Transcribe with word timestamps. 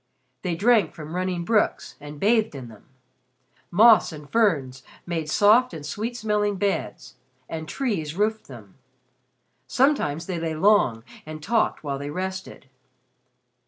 They 0.41 0.55
drank 0.55 0.95
from 0.95 1.13
running 1.15 1.45
brooks 1.45 1.95
and 2.01 2.19
bathed 2.19 2.55
in 2.55 2.69
them. 2.69 2.85
Moss 3.69 4.11
and 4.11 4.27
ferns 4.27 4.81
made 5.05 5.29
soft 5.29 5.75
and 5.75 5.85
sweet 5.85 6.17
smelling 6.17 6.55
beds, 6.55 7.17
and 7.47 7.69
trees 7.69 8.15
roofed 8.15 8.47
them. 8.47 8.79
Sometimes 9.67 10.25
they 10.25 10.39
lay 10.39 10.55
long 10.55 11.03
and 11.23 11.43
talked 11.43 11.83
while 11.83 11.99
they 11.99 12.09
rested. 12.09 12.67